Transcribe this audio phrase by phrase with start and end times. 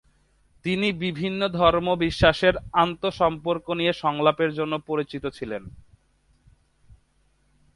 [0.65, 2.55] তিনি বিভিন্ন ধর্ম বিশ্বাসের
[2.73, 5.63] আন্তঃসম্পর্ক নিয়ে সংলাপের জন্য পরিচিত ছিলেন।